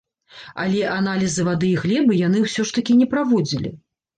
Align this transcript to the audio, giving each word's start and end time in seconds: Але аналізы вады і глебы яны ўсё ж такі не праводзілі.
Але 0.63 0.79
аналізы 0.93 1.45
вады 1.49 1.69
і 1.73 1.77
глебы 1.83 2.17
яны 2.27 2.43
ўсё 2.47 2.61
ж 2.71 2.77
такі 2.79 2.99
не 3.03 3.07
праводзілі. 3.13 3.77